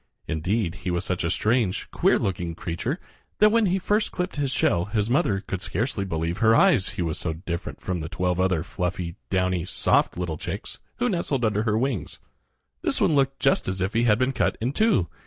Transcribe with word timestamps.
Indeed, 0.27 0.77
he 0.81 0.89
was 0.89 1.05
such 1.05 1.23
a 1.23 1.29
strange, 1.29 1.87
queer 1.91 2.17
looking 2.17 2.55
creature 2.55 2.99
that 3.37 3.51
when 3.51 3.67
he 3.67 3.77
first 3.77 4.11
clipped 4.11 4.37
his 4.37 4.49
shell 4.49 4.85
his 4.85 5.11
mother 5.11 5.41
could 5.41 5.61
scarcely 5.61 6.05
believe 6.05 6.39
her 6.39 6.55
eyes, 6.55 6.89
he 6.97 7.03
was 7.03 7.19
so 7.19 7.33
different 7.33 7.81
from 7.81 7.99
the 7.99 8.09
twelve 8.09 8.39
other 8.39 8.63
fluffy, 8.63 9.15
downy, 9.29 9.63
soft 9.63 10.17
little 10.17 10.37
chicks 10.37 10.79
who 10.95 11.07
nestled 11.07 11.45
under 11.45 11.61
her 11.65 11.77
wings. 11.77 12.19
This 12.81 12.99
one 12.99 13.15
looked 13.15 13.39
just 13.39 13.67
as 13.67 13.79
if 13.79 13.93
he 13.93 14.05
had 14.05 14.17
been 14.17 14.31
cut 14.31 14.57
in 14.59 14.71
two. 14.73 15.07